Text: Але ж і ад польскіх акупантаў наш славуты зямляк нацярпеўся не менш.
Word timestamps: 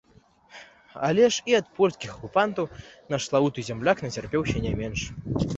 Але 1.07 1.25
ж 1.35 1.43
і 1.51 1.57
ад 1.59 1.67
польскіх 1.79 2.15
акупантаў 2.15 2.71
наш 3.15 3.21
славуты 3.29 3.59
зямляк 3.71 3.97
нацярпеўся 4.07 4.57
не 4.67 4.73
менш. 4.85 4.99